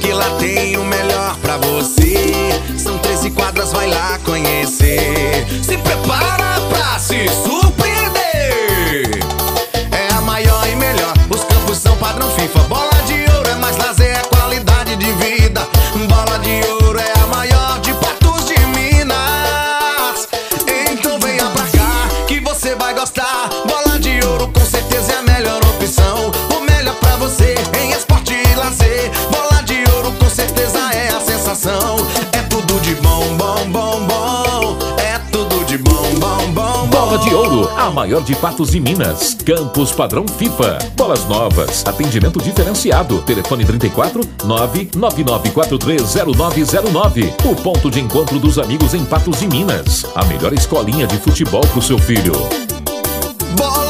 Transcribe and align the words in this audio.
que 0.00 0.12
lá 0.12 0.30
tem 0.38 0.76
o 0.76 0.84
melhor 0.84 1.36
pra 1.36 1.56
você. 1.58 2.60
São 2.76 2.98
13 2.98 3.30
quadras, 3.30 3.72
vai 3.72 3.88
lá 3.88 4.18
conhecer. 4.24 5.46
Se 5.62 5.76
prepara 5.78 6.60
pra 6.70 6.98
se 6.98 7.28
surpreender. 7.44 9.20
É 9.92 10.14
a 10.14 10.20
maior 10.22 10.66
e 10.68 10.76
melhor, 10.76 11.12
os 11.28 11.44
campos 11.44 11.78
são 11.78 11.96
padrão 11.96 12.30
FIFA. 12.30 12.60
Bola 12.60 13.02
de 13.06 13.30
ouro 13.36 13.48
é 13.50 13.54
mais 13.56 13.76
lazer, 13.76 14.16
é 14.16 14.22
qualidade 14.24 14.96
de 14.96 15.12
vida. 15.12 15.66
Bola 16.08 16.38
de 16.38 16.66
ouro 16.84 16.98
é 16.98 17.12
a 17.20 17.26
maior 17.26 17.78
de 17.80 17.92
Patos 17.94 18.46
de 18.46 18.58
Minas. 18.66 20.28
Então 20.90 21.18
venha 21.20 21.44
pra 21.50 21.64
cá 21.64 22.08
que 22.26 22.40
você 22.40 22.74
vai 22.74 22.94
gostar. 22.94 23.50
Bola 23.66 23.98
de 23.98 24.18
ouro 24.26 24.48
com 24.48 24.64
certeza 24.64 25.12
é 25.12 25.16
a 25.18 25.22
melhor 25.22 25.60
opção. 25.64 26.30
O 26.56 26.60
melhor 26.60 26.94
pra 26.96 27.16
você 27.16 27.54
em 27.80 27.90
esporte 27.90 28.32
e 28.32 28.54
lazer. 28.54 29.10
De 32.88 32.94
bom, 33.02 33.36
bom, 33.36 33.68
bom, 33.70 34.00
bom. 34.06 34.78
É 34.98 35.18
tudo 35.30 35.62
de 35.66 35.76
bom, 35.78 36.14
bom, 36.18 36.52
bom, 36.52 36.86
bom. 36.86 36.88
Bola 36.88 37.18
de 37.18 37.34
Ouro, 37.34 37.68
a 37.76 37.90
maior 37.90 38.22
de 38.22 38.34
Patos 38.34 38.70
de 38.70 38.80
Minas. 38.80 39.36
Campos 39.44 39.92
padrão 39.92 40.26
FIFA. 40.26 40.78
Bolas 40.96 41.26
novas, 41.26 41.84
atendimento 41.86 42.40
diferenciado. 42.40 43.20
Telefone 43.22 43.66
34 43.66 44.22
999430909. 44.38 47.30
O 47.44 47.54
ponto 47.56 47.90
de 47.90 48.00
encontro 48.00 48.38
dos 48.38 48.58
amigos 48.58 48.94
em 48.94 49.04
Patos 49.04 49.38
de 49.38 49.46
Minas. 49.46 50.06
A 50.14 50.24
melhor 50.24 50.54
escolinha 50.54 51.06
de 51.06 51.18
futebol 51.18 51.60
pro 51.72 51.82
seu 51.82 51.98
filho. 51.98 52.32
Bola 53.54 53.87